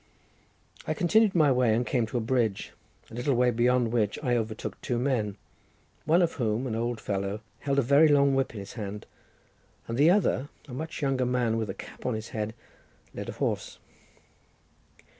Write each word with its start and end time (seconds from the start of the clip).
I 0.87 0.95
continued 0.95 1.35
my 1.35 1.51
way 1.51 1.75
and 1.75 1.85
came 1.85 2.07
to 2.07 2.17
a 2.17 2.21
bridge, 2.21 2.71
a 3.11 3.13
little 3.13 3.35
way 3.35 3.51
beyond 3.51 3.91
which 3.91 4.17
I 4.23 4.35
overtook 4.35 4.81
two 4.81 4.97
men, 4.97 5.37
one 6.05 6.23
of 6.23 6.31
whom, 6.33 6.65
an 6.65 6.73
old 6.73 6.99
fellow, 6.99 7.41
held 7.59 7.77
a 7.77 7.83
very 7.83 8.07
long 8.07 8.33
whip 8.33 8.55
in 8.55 8.59
his 8.61 8.73
hand, 8.73 9.05
and 9.87 9.99
the 9.99 10.09
other, 10.09 10.49
a 10.67 10.73
much 10.73 11.03
younger 11.03 11.27
man 11.27 11.55
with 11.55 11.69
a 11.69 11.75
cap 11.75 12.07
on 12.07 12.15
his 12.15 12.29
head, 12.29 12.55
led 13.13 13.29
a 13.29 13.33
horse. 13.33 13.77